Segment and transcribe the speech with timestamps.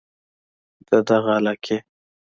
[0.87, 1.77] د دغه علاقې